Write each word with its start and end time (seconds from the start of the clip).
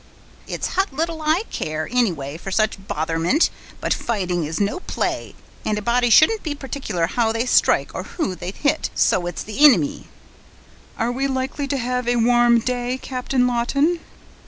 "It's 0.47 0.69
hut 0.69 0.91
little 0.91 1.21
I 1.21 1.43
care, 1.51 1.87
anyway, 1.91 2.35
for 2.35 2.49
such 2.49 2.79
botherment; 2.87 3.51
but 3.79 3.93
fighting 3.93 4.45
is 4.45 4.59
no 4.59 4.79
play, 4.79 5.35
and 5.63 5.77
a 5.77 5.81
body 5.83 6.09
shouldn't 6.09 6.41
be 6.41 6.55
particular 6.55 7.05
how 7.05 7.31
they 7.31 7.45
strike, 7.45 7.93
or 7.93 8.01
who 8.01 8.33
they 8.33 8.49
hit, 8.49 8.89
so 8.95 9.27
it's 9.27 9.43
the 9.43 9.57
inimy." 9.63 10.07
"Are 10.97 11.11
we 11.11 11.27
likely 11.27 11.67
to 11.67 11.77
have 11.77 12.07
a 12.07 12.15
warm 12.15 12.57
day, 12.61 12.97
Captain 12.99 13.45
Lawton?" 13.45 13.99